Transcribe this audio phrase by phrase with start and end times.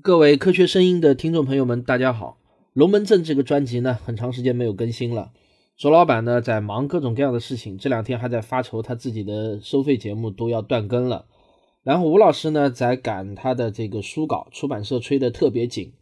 [0.00, 2.38] 各位科学声音的听众朋友们，大家好！
[2.72, 5.32] 龙门阵这个专辑呢，很长时间没有更新了。
[5.76, 11.24] 周老板呢，在忙各种各样的事情，这两天还在发愁他自己的收费节目都要断更了。
[11.82, 15.92] 然后吴老师呢，在赶他的这个书稿，出版社催得特别紧。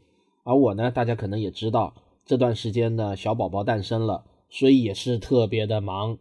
[0.44, 1.94] 而我呢，大家可能也知道，
[2.26, 6.18] 这段时间呢，小宝宝诞生了，所以也是特别的忙。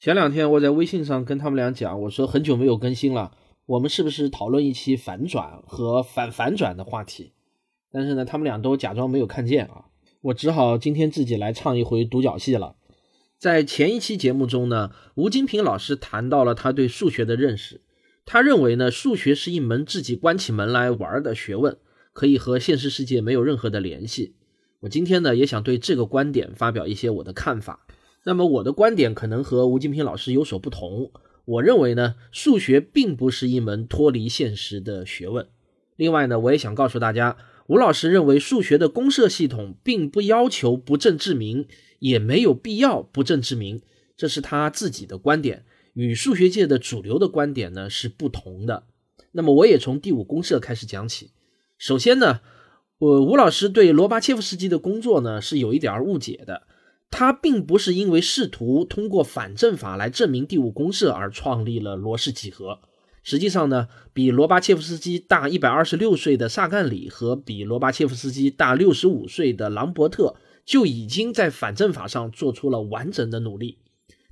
[0.00, 3.32] 前两天我在微信上跟他们俩讲，我说很久没有更新了。
[3.72, 7.32] 我们是不是讨论一期反转和反反转的话题？
[7.90, 9.86] 但是呢，他们俩都假装没有看见啊。
[10.20, 12.76] 我只好今天自己来唱一回独角戏了。
[13.38, 17.80] 在前一期节目中呢，吴金平老师谈到了他对数学的认识。
[18.26, 21.78] 他认为呢，数学是一门自己关起门来玩的学问，
[22.12, 24.36] 可以和现实世界没有任何的联系。
[24.80, 27.86] 我今天呢，也想对这个观点发表一些我的看法。
[28.24, 31.10] 那么我的观点可能和吴金平老师有所不同。
[31.44, 35.48] 我认为呢，数学并不是一门脱离现实的学问。
[35.96, 41.66] 另外呢，我也想告诉大家，吴老师认为数学的公设系统并不要求不证自明，
[41.98, 43.82] 也没有必要不证自明，
[44.16, 48.84] 这是他自己的观点，与数学界的主流的观点呢是不同的。
[49.32, 51.30] 那么，我也从第五公社开始讲起。
[51.76, 52.40] 首先呢，
[52.98, 56.62] 我吴老师对罗巴切夫斯基的工作呢是有一点误解的。
[57.12, 62.80] 他并不是因为试图通过反证法来证明第五公设而创立了罗氏几何。
[63.22, 73.78] 实际上呢，比罗巴切夫斯基大一百二十六岁的萨干里和比罗巴切夫斯基大六十五岁的朗伯特就已经在反证法上做出了完整的努力。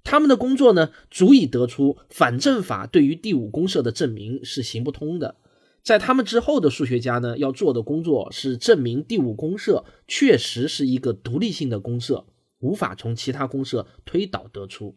[0.02, 5.36] 他们的工作呢，足以得出反证法对于第五公设的证明是行不通的。
[5.82, 12.24] 在他们之后的数学家呢，要做的工作是证明第五公设确实是一个独立性的公设。
[12.60, 14.96] 无法从其他公设推导得出。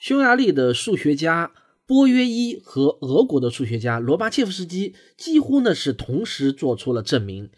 [0.00, 1.52] 匈牙利的数学家
[1.86, 7.50] 波约伊和俄国的数学家罗巴切夫斯基几乎呢是同时做出了证明。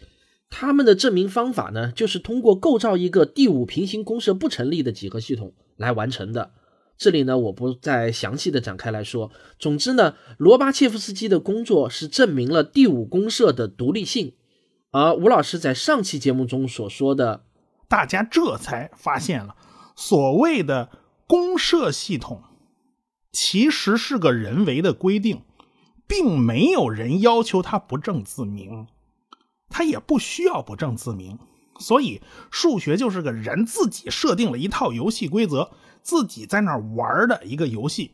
[0.48, 6.52] 他们的证明方法呢，就是通过构造一个第五平行公设不成立的几何系统来完成的。
[6.96, 9.32] 这里呢，我不再详细的展开来说。
[9.58, 14.34] 总之呢，罗巴切夫斯基的工作是证明了第五公设的独立性，
[14.92, 17.45] 而吴老师在上期节目中所说的。
[17.88, 19.56] 大家这才发现了，
[19.94, 20.90] 所谓的
[21.26, 22.42] 公社系统
[23.32, 25.42] 其实是个人为的规定，
[26.06, 28.86] 并没有人要求它不证自明，
[29.68, 31.38] 它也不需要不证自明。
[31.78, 35.70] 所以，数学就是个人自己设定了一套游戏规则，
[36.02, 38.12] 自己在那玩的一个游戏。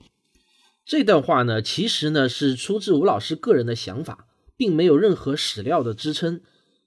[0.84, 6.40] 这段话呢，其实呢是出自吴老师个人的想法，并没有任何史料的支撑。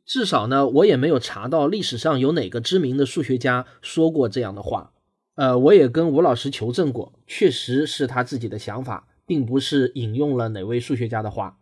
[0.05, 4.91] 至少呢，我也没有查到历史上有哪个知名的数学家说过这样的话。
[5.35, 11.57] 呃，我也跟吴老师求证过，确实是他自己的想法，并不是引用了哪位数学家的话。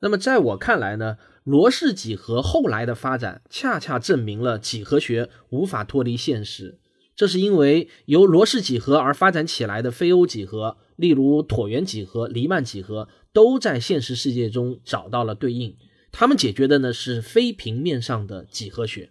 [0.00, 6.78] 那么在我看来呢，罗氏几何后来的发展恰恰证明了几何学无法脱离现实。
[7.14, 15.76] 这是因为由罗氏几何而发展起来的非欧几何，例如椭圆几何、黎曼几何，都在现实世界中找到了对应。
[16.10, 19.10] 他们解决的呢是非平面上的几何学，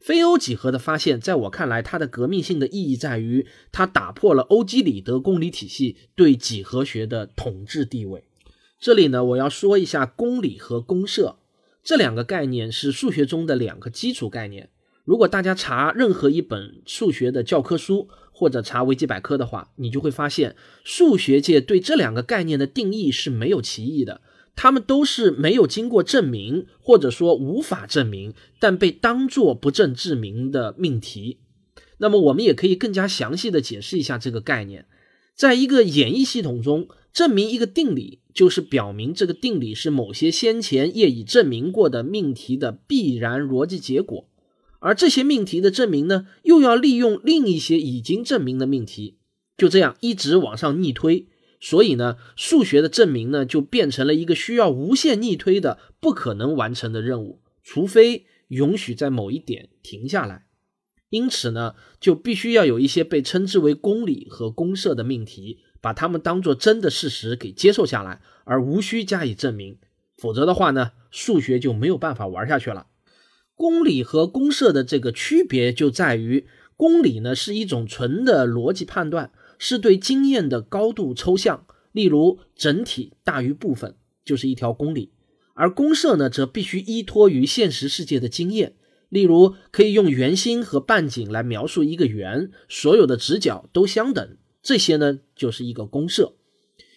[0.00, 8.24] 非欧几何的发现，在我看来，它的革命性的意义在于，它打破了欧几里得公理体系对几何学的统治地位。
[8.80, 11.36] 这里呢，我要说一下公理和公设
[11.84, 14.70] 这两个概念是数学中的两个基础概念。
[15.04, 24.20] 如果大家查任何一本数学的教科书或者查维基百科的话，你就会发现，数学界对这两个概念的定义是没有歧义的。
[24.54, 31.38] 他们都是没有经过证明，或者说无法证明，但被当作不证自明的命题。
[31.98, 34.86] 那么，我们也可以更加详细的解释一下这个概念。
[35.34, 44.28] 在一个演绎系统中，证明一个定理，就是表明这个定理是某些先前业已证明过的命题的必然逻辑结果。
[44.80, 49.16] 而这些命题的证明呢，又要利用另一些已经证明的命题，
[49.56, 51.28] 就这样一直往上逆推。
[51.64, 60.46] 所以呢，数学的证明呢，就变成了一个需要无限逆推的不可能完成的任务，除非允许在某一点停下来。
[61.08, 69.78] 因此呢，就必须要有一些被称之为公理和公设的命题，把它们当做真的事实给接受下来，而无需加以证明。
[70.16, 72.88] 否则的话呢，数学就没有办法玩下去了。
[73.54, 79.30] 公理和公设的这个区别就在于，公理呢是一种纯的逻辑判断。
[79.64, 83.94] 是对经验的高度抽象，例如整体大于部分
[84.24, 85.12] 就是一条公理，
[85.54, 88.74] 而公设呢则必须依托于现实世界的经验，
[89.08, 96.34] 例如可以用圆心和半径来描述一个圆，所有的直角都相等，这些呢就是一个公设。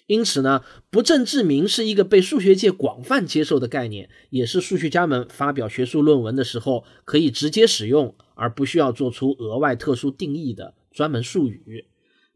[0.08, 11.86] 因此呢，不正自明是一个被数学界广泛接受的概念，也是数学家们发表学术论文的时候可以直接使用，而不需要做出额外特殊定义的专门术语。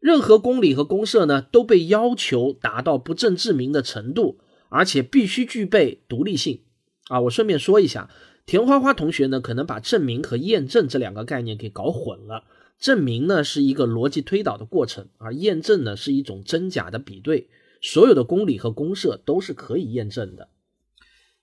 [0.00, 4.38] 任何公理和公设呢，都被要求达到不正自明的程度，
[4.70, 6.62] 而且必须具备独立性。
[7.08, 8.08] 啊，我顺便说一下，
[8.46, 12.44] 田花花同学呢，可能把证明和验证这两个概念给搞混了。
[12.78, 17.48] 证明呢是一个逻辑推导的过程，而验证呢是一种真假的比对。
[17.82, 20.48] 所有的公理和公设都是可以验证的。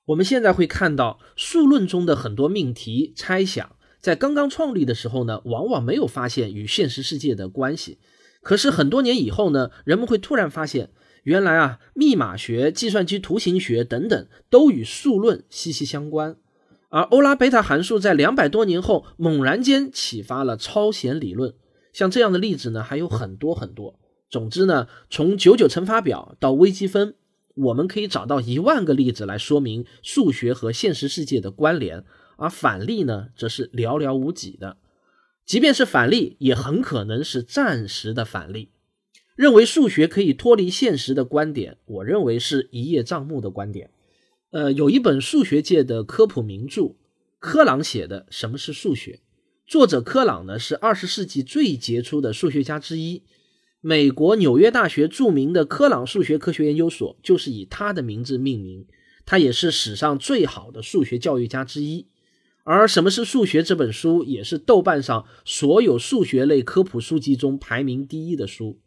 [0.06, 8.00] 我们现在会看到数论中的很多命题猜想，在刚刚创立的时候呢，往往没有发现与现实世界的关系。
[8.47, 10.89] 可是很多年以后呢，人们会突然发现，
[11.23, 16.38] 原来啊，密码学、计算机图形学等等都与数论息息相关。
[16.88, 21.55] 而欧拉贝塔函数在两百多年后猛然间启发了超弦理论。
[21.91, 23.99] 像这样的例子呢，还有很多很多。
[24.29, 27.15] 总之呢，从九九乘法表到微积分，
[27.55, 32.05] 我们可以找到一万个例子来说明数学和现实世界的关联，
[32.38, 34.77] 而反例呢，则是寥寥无几的。
[35.47, 38.69] 即便是反例，也很可能是暂时的反例。
[39.38, 43.89] 认为数学可以脱离现实的观点，我认为是一叶障目的观点。
[44.51, 46.95] 呃，有一本数学界的科普名著，
[47.39, 49.13] 科朗写的《什么是数学》，
[49.65, 53.23] 作者科朗呢是二十世纪最杰出的数学家之一。
[53.79, 58.85] 美国纽约大学著名的科朗数学科学研究所就是以他的名字命名。
[59.25, 62.07] 他也是史上最好的数学教育家之一。
[62.69, 68.77] 而《什么是数学》这本书也是豆瓣上所有数学类科普书籍中排名第一的书。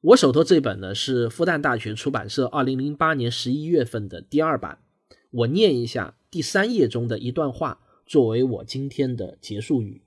[0.00, 4.78] 我手头这本呢是复旦大学出版社二零零八年十一月份的第二版。
[5.30, 10.00] 我念一下第三页中的一段话，作为我今天的结束语。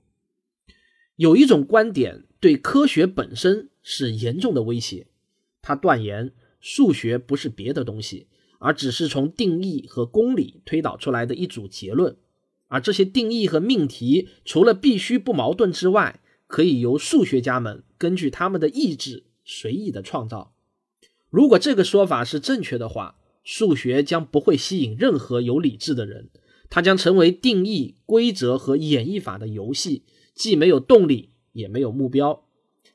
[1.14, 5.06] 有一种观点对科学本身是严重的威胁。
[5.62, 8.26] 他断言，数学不是别的东西，
[8.58, 12.16] 而只是从定义和公理推导出来的一组结论。
[12.70, 20.54] 而这些定义和命题，除了必须不矛盾之外，可以由数学家们根据他们的意志随意的创造。
[21.28, 26.30] 如果这个说法是正确的话，数学将不会吸引任何有理智的人，
[26.68, 30.04] 它将成为定义、规则和演绎法的游戏。
[30.32, 32.44] 既没有动力，也没有目标。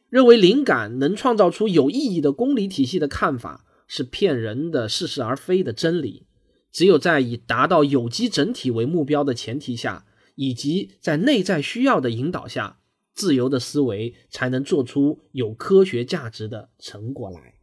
[0.10, 6.24] 认为灵感能创造出有意义的公理体系的看法是骗人的、似是而非的真理。
[6.76, 10.04] 只有在以达到有机整体为目标的前提下，
[10.36, 12.80] 以及在内在需要的引导下，
[13.14, 17.54] 自由的思维才能做出有科学价值的成果来。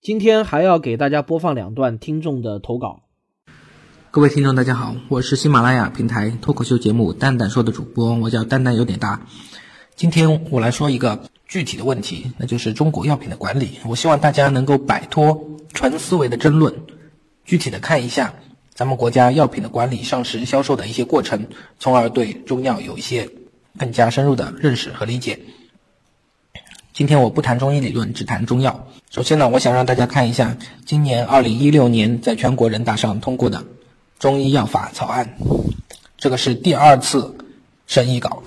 [0.00, 3.03] 今天还要给大家播放两段听众的投稿。
[4.14, 9.26] 各位听众，大家好，我是喜马拉雅平台脱口秀节目《蛋蛋说》的主播，我叫蛋蛋有点大。
[9.96, 13.80] 今天我来说一个具体的问题，那就是中国药品的管理。
[13.84, 16.72] 我希望大家能够摆脱纯思维的争论，
[17.44, 18.34] 具体的看一下
[18.72, 21.48] 咱们国家药品的管理、上市、销售的一些过程，
[21.80, 23.28] 从而对中药有一些
[23.76, 25.40] 更加深入的认识和理解。
[26.92, 28.86] 今天我不谈中医理论，只谈中药。
[29.10, 30.56] 首先呢，我想让大家看一下
[30.86, 33.64] 今年二零一六年在全国人大上通过的
[34.24, 35.36] 中医药法草案，
[36.16, 37.36] 这个是第二次
[37.86, 38.42] 审议稿，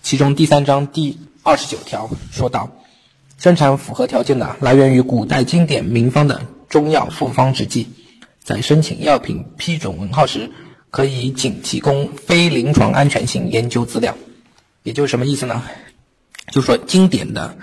[0.00, 2.70] 其中第三章第二十九条说到，
[3.36, 7.90] 生产符合条件的来源于古代经典名方的中药复方制剂，
[8.42, 10.50] 在申请药品批准文号时，
[10.90, 14.16] 可以仅提供非临床安全性研究资料。
[14.84, 15.64] 也就是什么意思呢？
[16.50, 17.58] 就说经典的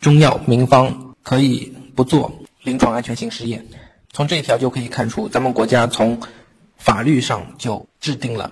[0.00, 3.66] 中药名方可以不做临床安全性实验，
[4.12, 6.20] 从这一条就可以看出，咱们国家从
[6.76, 8.50] 法律上就制定了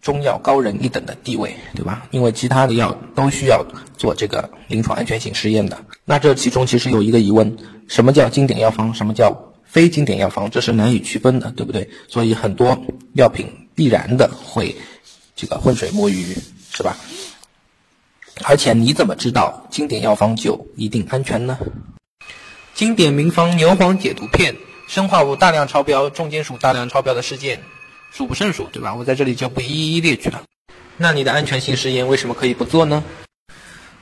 [0.00, 2.06] 中药高人一等的地位，对吧？
[2.10, 3.64] 因为其他的药都需要
[3.96, 5.78] 做这个临床安全性实验的。
[6.04, 8.94] 那这其中其实有一个疑问：什么叫经典药方？
[8.94, 10.48] 什么叫非经典药方？
[10.48, 11.88] 这是难以区分的，对不对？
[12.08, 12.76] 所以很多
[13.12, 14.74] 药品必然的会
[15.36, 16.34] 这个浑水摸鱼，
[16.72, 16.96] 是吧？
[18.44, 21.58] 而且你怎么知道经典药方就一定安全呢？
[22.74, 24.56] 经典名方牛黄解毒片，
[24.90, 27.60] 生化物大量超标，重金属大量超标的事件
[28.10, 28.96] 数不胜数，对吧？
[28.96, 30.42] 我在这里就不一一列举了。
[30.96, 33.04] 那你的安全性实验为什么可以不做呢？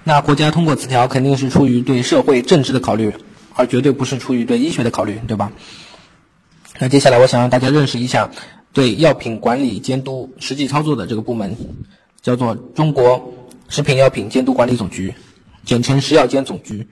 [0.02, 3.12] 那国家通过此条肯定是出于对社会政治的考虑，
[3.54, 5.52] 而绝对不是出于对医学的考虑，对吧？
[6.78, 8.30] 那接下来我想让大家认识一下
[8.72, 11.54] 对药品管理监督实际操作的这个部门，
[12.22, 13.34] 叫做中国。
[13.68, 15.12] 食品药品监督管理总局，
[15.66, 16.88] 简称食药监总局，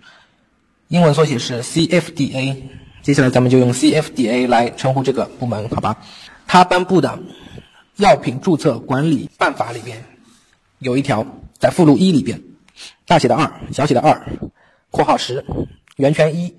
[0.88, 2.56] 英文缩写是 CFDA。
[3.06, 5.98] 接下来咱们就用 CFDA 来称呼这个部门，好吧？
[6.48, 7.20] 它颁布的
[7.94, 10.04] 药品注册管理办法里边
[10.80, 11.24] 有一条，
[11.56, 12.42] 在附录一里边，
[13.06, 14.26] 大写的二，小写的二，
[14.90, 15.44] 括号十，
[15.94, 16.56] 圆圈一，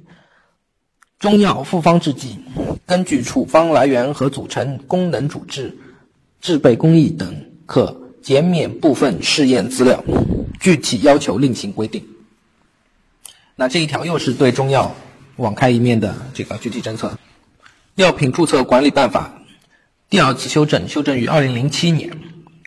[1.20, 2.40] 中药复方制剂
[2.86, 5.78] 根据处方来源和组成、功能主治、
[6.40, 10.02] 制备工艺等，可减免部分试验资料，
[10.62, 12.06] 具体要求另行规定。
[13.58, 14.96] 那这一条又是对中药
[15.38, 17.08] 网开一面的这个具体政策，
[17.96, 19.42] 《药品注册管理办法》。
[20.10, 22.12] 第二次修正，修正于二零零七年，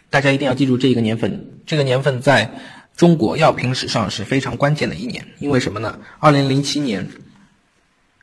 [0.08, 1.46] 大家一定要记住这一个年份。
[1.66, 2.50] 这个年份在
[2.96, 5.98] 中国药品史上是非常关键的一年，因为什么呢？
[6.18, 7.08] 二零零七年，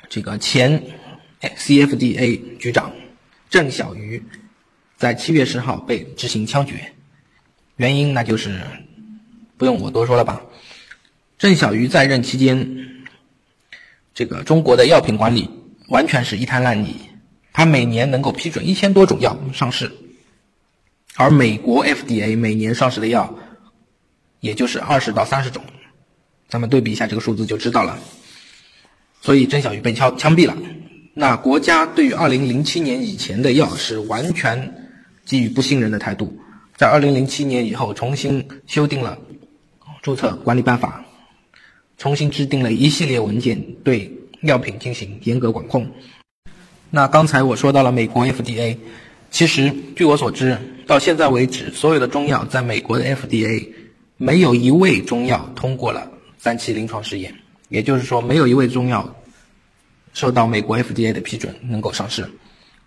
[0.07, 0.83] 这个前
[1.41, 2.91] CFDA 局长
[3.49, 4.23] 郑小瑜
[4.97, 6.93] 在七月十号被执行枪决，
[7.77, 8.61] 原因那就是
[9.57, 10.41] 不用我多说了吧。
[11.37, 12.96] 郑小瑜在任期间，
[14.17, 15.47] 这个中国的药品管理
[15.89, 16.95] 完全是一滩烂泥。
[17.53, 19.91] 它每年能够批准一千多种药上市，
[21.15, 23.35] 而美国 FDA 每年上市的药，
[24.39, 25.63] 也就是二十到三十种，
[26.49, 27.99] 咱们对比一下这个数字就知道了。
[29.21, 30.57] 所以甄小鱼被枪枪毙了。
[31.13, 34.89] 那国家对于二零零七年以前的药是完全
[35.25, 36.39] 基于不信任的态度，
[36.75, 39.19] 在二零零七年以后重新修订了
[40.01, 41.05] 注册管理办法，
[41.97, 44.11] 重新制定了一系列文件，对
[44.41, 45.89] 药品进行严格管控。
[46.89, 48.77] 那刚才我说到了美国 FDA，
[49.31, 53.67] 其实据我所知，到现在为止，所有的中药在美国的 FDA
[54.15, 57.35] 没有一味中药通过了三期临床试验，
[57.69, 59.15] 也就是说，没有一味中药
[60.13, 62.29] 受到美国 FDA 的批准能够上市，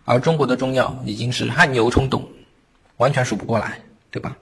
[0.05, 2.27] 而中国的中药已经是汗牛充栋，
[2.97, 4.37] 完全数不过来，对吧？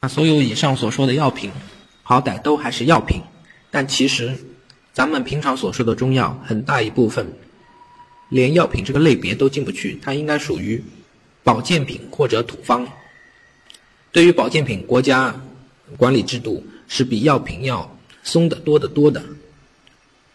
[0.00, 1.50] 那所有以上所说的药品，
[2.02, 3.22] 好歹都还是药品，
[3.72, 4.36] 但其实
[4.92, 7.26] 咱们平常所说的中药，很大一部分。
[8.28, 10.82] 连药品这个类别都进不去，它应该属于
[11.42, 12.88] 保健品或者土方。
[14.10, 15.38] 对于保健品，国家
[15.98, 19.20] 管理制度是比药品要松的多得多的；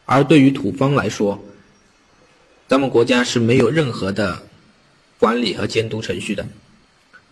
[0.05, 1.43] 而对于土方来说，
[2.67, 4.43] 咱们国家是没有任何的
[5.19, 6.47] 管理和监督程序的，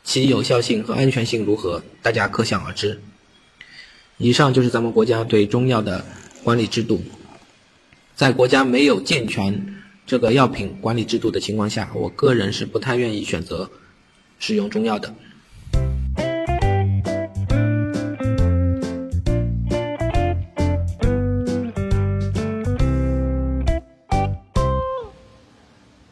[0.04, 3.02] 其有效性和安全性如何，大家可想而知。
[4.18, 6.06] 以上就是咱们国家对中药的
[6.42, 7.02] 管理制度，
[8.16, 9.76] 在国家没有健全。
[10.06, 13.70] 这个药品管理制度的情况下，我个人是不太愿意选择
[14.40, 15.14] 使用中药的。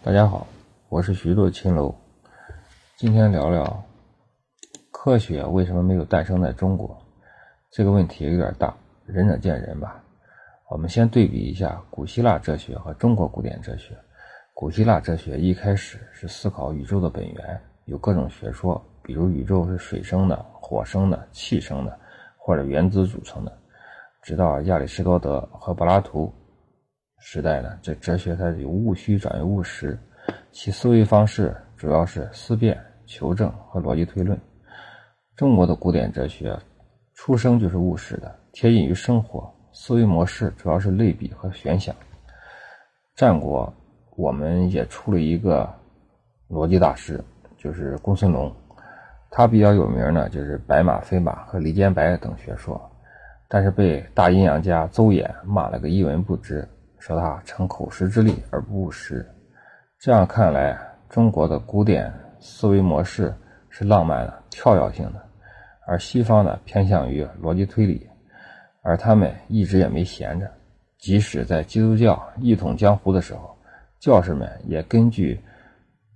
[0.03, 0.45] 大家好，
[0.89, 1.95] 我是徐作青楼，
[2.97, 3.85] 今天聊聊
[4.91, 7.02] 科学为什么没有诞生在中国
[7.75, 8.71] 这个问题有点大，
[9.03, 9.99] 仁者见仁吧。
[10.69, 13.97] 我们先对比一下古希腊哲学和中国古典哲学。
[14.53, 21.99] 古希腊哲学一开始是思考宇宙的本源，有各种学说，比如宇宙是水生的、火生的、气生的，
[22.37, 23.51] 或者原子组成的。
[24.21, 26.31] 直到亚里士多德和柏拉图
[27.21, 29.97] 时代呢，这哲学它由务虚转为务实，
[30.51, 34.39] 其思维方式主要是思辨、求证和逻辑推论。
[35.35, 36.55] 中国的古典哲学
[37.25, 39.49] 出生就是务实的，贴近于生活。
[39.71, 41.95] 思维模式主要是类比和悬想。
[43.15, 43.73] 战国
[44.17, 45.73] 我们也出了一个
[46.49, 47.23] 逻辑大师，
[47.57, 48.53] 就是公孙龙，
[49.31, 52.91] 他比较有名呢，就是白马非马和离间白等学说，
[53.47, 56.67] 但是被大阴阳家邹衍骂了个一文不值，
[56.99, 59.25] 说他逞口实之力而不务实。
[59.97, 60.77] 这样看来，
[61.07, 63.33] 中国的古典思维模式
[63.69, 65.25] 是浪漫的、跳跃性的，
[65.85, 68.07] 而西方呢偏向于逻辑推理。
[68.81, 70.51] 而他们一直也没闲着，
[70.97, 73.57] 即使在基督教一统江湖的时候，
[73.97, 75.39] 教士们也根据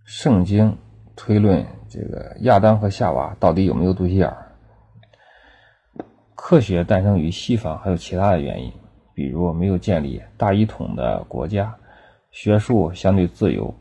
[0.04, 0.78] 圣经
[1.16, 4.34] 推论这个亚当和夏娃到底有没有肚脐眼。
[6.36, 8.72] 科学诞生于西方还有其他的原因，
[9.14, 11.76] 比如没有建立大一统的国家，
[12.32, 13.74] 学术相对自由，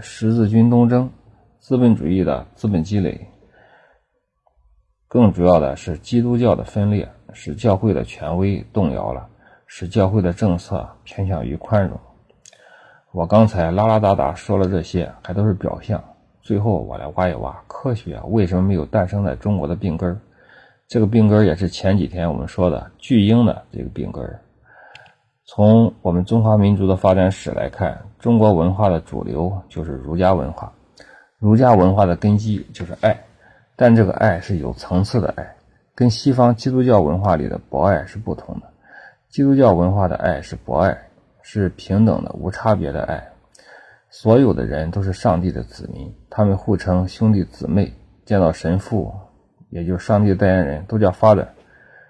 [0.00, 1.10] 十字军东征，
[1.58, 3.26] 资本主义的资本积累，
[5.10, 7.06] 更主要的是基督教的分裂。
[7.32, 9.28] 使教会的权威动摇了，
[9.68, 11.96] 使教会的政策偏向于宽容。
[13.12, 16.02] 我刚才拉拉达达说了这些，还都是表象。
[16.42, 20.20] 最后我来挖一挖，科学为什么没有诞生在中国的病根儿？
[20.88, 24.40] 这个病根儿也是前几天我们说的巨婴的这个病根儿。
[25.44, 30.72] 从我们中华民族的发展史来看，中国文化的主流就是儒家文化，
[31.38, 33.16] 儒家文化的根基就是爱，
[33.80, 35.56] 但这个爱是有层次的爱。
[35.94, 38.66] 跟西方基督教文化里的博爱是不同的。
[39.30, 40.98] 基督教文化的爱是博爱，
[41.40, 43.26] 是平等的、无差别的爱。
[44.10, 47.90] 所有的人都是上帝的子民，他们互称兄弟姊妹，
[48.26, 49.10] 见到神父，
[49.70, 51.46] 也就是上帝的代言人，都叫 Father。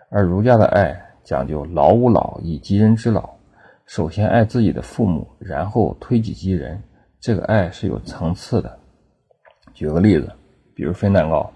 [0.09, 3.31] 而儒家的爱讲究老吾老以及人之老，
[3.87, 6.83] 首先爱自己的父母，然后推己及人。
[7.21, 8.77] 这个爱是有层次的。
[9.73, 10.29] 举个例子，
[10.75, 11.49] 比如分蛋糕，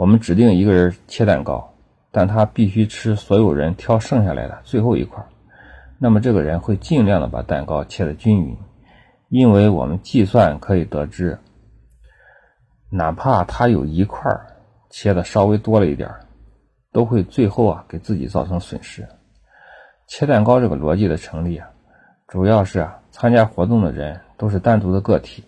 [0.00, 1.74] 我们指定一个人切蛋糕，
[2.10, 5.22] 但他必须吃所有人挑剩下来的最后一块，
[5.98, 8.56] 那么这个人会尽量的把蛋糕切得均匀。
[9.28, 11.38] 因为我们计算可以得知，
[12.90, 14.34] 哪怕他有一块
[14.88, 16.10] 切的稍微多了一点
[16.92, 19.06] 都会最后啊给自己造成损失。
[20.06, 21.68] 切蛋糕这个逻辑的成立啊，
[22.26, 25.44] 主要是啊参加活动的人都是单独的个体。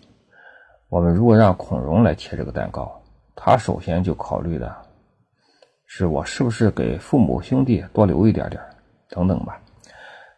[0.89, 3.01] 我们如果让孔融来切这个蛋糕，
[3.35, 4.75] 他首先就考虑的
[5.85, 8.61] 是我是不是给父母兄弟多留一点点
[9.09, 9.59] 等等吧。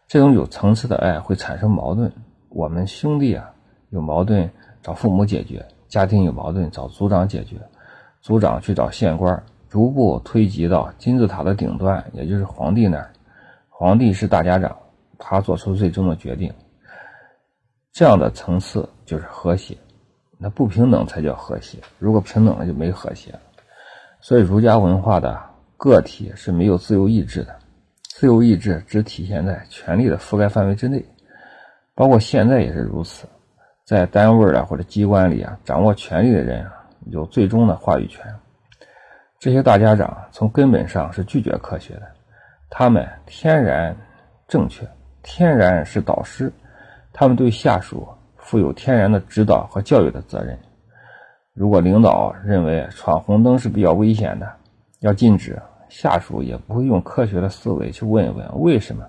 [0.06, 2.10] 这种有层次的爱会产生矛盾。
[2.48, 3.50] 我们兄弟啊
[3.90, 4.48] 有矛盾
[4.82, 7.56] 找父母解决，家庭有矛盾找族长解决，
[8.20, 13.10] 族长去找县官，逐步推及到金字塔的顶端，也就是皇帝那儿。
[13.68, 14.74] 皇帝是大家长，
[15.18, 16.52] 他做出最终的决定。
[17.92, 19.76] 这样的层次就是和谐，
[20.38, 21.78] 那不平等才叫和谐。
[21.98, 23.40] 如果平等了就没和谐了。
[24.20, 25.40] 所以儒家文化的
[25.76, 27.54] 个体是没有自由意志的，
[28.08, 31.04] 自由意志只体现在权力的覆盖范围之内。
[31.94, 33.26] 包括现在也是如此，
[33.84, 36.72] 在单位啊或者机关里啊，掌握权力的人啊
[37.06, 38.24] 有最终的话语权。
[39.38, 42.02] 这些大家长从根本上是拒绝科学的，
[42.68, 43.96] 他们天然
[44.48, 44.86] 正确，
[45.22, 46.52] 天然是导师，
[47.12, 48.08] 他们对下属
[48.46, 50.58] 负有天然的指导和教育的责任。
[51.52, 54.50] 如果领导认为闯红灯是比较危险的，
[55.00, 55.60] 要禁止，
[55.90, 59.06] 下属也不会用科学的思维去问一问为什么，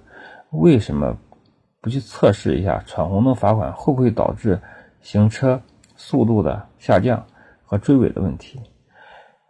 [0.52, 1.18] 为什么。
[1.80, 4.60] 不去测试一下闯红灯罚款会不会导致
[5.00, 5.62] 行车
[5.96, 7.24] 速度的下降
[7.64, 8.60] 和追尾的问题？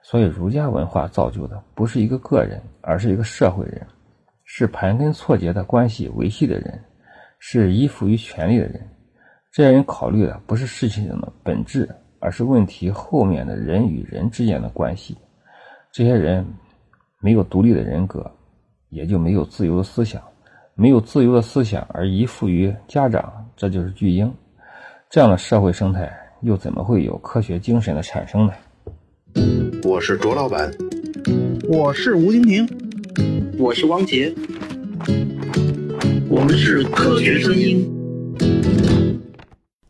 [0.03, 3.87] 所以儒家文化造就的不是一个个人，而是一个社会人，
[4.43, 6.83] 是盘根错节的关系维系的人，
[7.39, 8.87] 是依附于权力的人。
[9.51, 15.17] 这些人考虑的不是事情的本质，而是问题后面的人与人之间的关系。
[15.91, 16.45] 这些人
[17.21, 18.29] 没有独立的人格，
[18.89, 20.21] 也就没有自由的思想。
[20.75, 24.31] 没有自由的思想而依附于家长，这就是巨婴。
[25.09, 26.07] 这样的社会生态
[26.41, 28.53] 又怎么会有科学精神的产生呢？
[29.83, 30.71] 我是卓老板，
[31.67, 32.67] 我是吴京平，
[33.57, 34.31] 我是汪杰，
[36.29, 37.96] 我们是科学声音。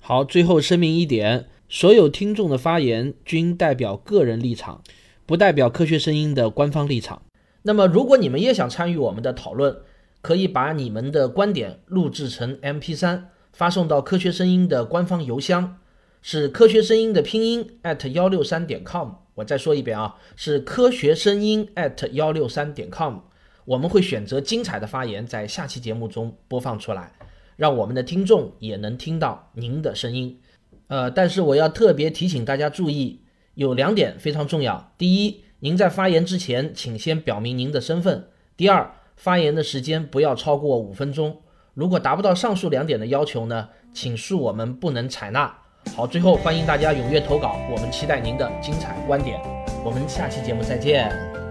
[0.07, 4.81] 好，最后声明一点：所有听众的发言均代表个人立场，
[5.25, 7.23] 不代表科学声音的官方立场。
[7.63, 9.79] 那么，如果你们也想参与我们的讨论，
[10.21, 15.79] 可以把你们的观点录制成 MP3，发送到科学声音的官方邮箱，
[16.21, 19.09] 是科学声音的拼音 at 幺六三点 com。
[19.35, 23.17] 我再说一遍啊，是科学声音 at 幺六三点 com。
[23.65, 27.11] 我们会选择精彩的发言，在下期节目中播放出来，
[27.57, 30.39] 让我们的听众也能听到您的声音。
[30.87, 33.19] 呃，但是我要特别提醒大家注意，
[33.55, 38.21] 有两点非常重要：第一，您在发言之前，请先表明您的身份；
[38.55, 38.93] 第二。
[39.17, 41.41] 发言的时间不要超过五分钟。
[41.73, 45.57] 如果达不到上述两点的要求呢，请恕我们不能采纳。
[45.95, 49.41] 好，最后欢迎大家踊跃投稿，我们期待您的精彩观点。
[49.83, 51.46] 我们下期节目再见。